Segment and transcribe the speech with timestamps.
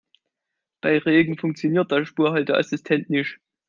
[0.81, 3.39] Bei Regen funktioniert der Spurhalteassistent nicht.